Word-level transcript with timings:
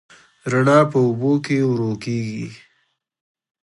رڼا 0.51 0.79
په 0.91 0.97
اوبو 1.07 1.31
کې 1.45 1.57
ورو 1.69 1.91
کېږي. 2.03 2.45